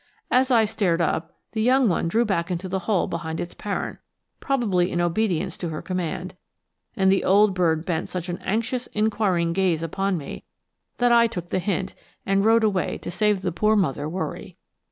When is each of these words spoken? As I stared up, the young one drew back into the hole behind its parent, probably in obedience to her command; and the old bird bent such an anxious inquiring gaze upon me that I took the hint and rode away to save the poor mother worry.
As 0.31 0.49
I 0.49 0.65
stared 0.65 0.99
up, 0.99 1.35
the 1.51 1.61
young 1.61 1.87
one 1.87 2.07
drew 2.07 2.25
back 2.25 2.49
into 2.49 2.67
the 2.67 2.79
hole 2.89 3.05
behind 3.05 3.39
its 3.39 3.53
parent, 3.53 3.99
probably 4.39 4.91
in 4.91 4.99
obedience 4.99 5.57
to 5.59 5.69
her 5.69 5.83
command; 5.83 6.35
and 6.95 7.11
the 7.11 7.23
old 7.23 7.53
bird 7.53 7.85
bent 7.85 8.09
such 8.09 8.27
an 8.27 8.39
anxious 8.39 8.87
inquiring 8.93 9.53
gaze 9.53 9.83
upon 9.83 10.17
me 10.17 10.43
that 10.97 11.11
I 11.11 11.27
took 11.27 11.49
the 11.49 11.59
hint 11.59 11.93
and 12.25 12.43
rode 12.43 12.63
away 12.63 12.97
to 12.97 13.11
save 13.11 13.43
the 13.43 13.51
poor 13.51 13.75
mother 13.75 14.09
worry. 14.09 14.57